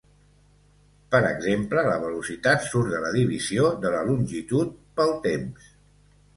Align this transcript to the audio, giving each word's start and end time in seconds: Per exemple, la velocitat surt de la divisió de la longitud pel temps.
Per 1.15 1.19
exemple, 1.27 1.83
la 1.89 1.99
velocitat 2.07 2.67
surt 2.71 2.91
de 2.95 3.03
la 3.05 3.13
divisió 3.19 3.71
de 3.87 3.95
la 3.99 4.03
longitud 4.11 4.77
pel 4.99 5.17
temps. 5.31 5.73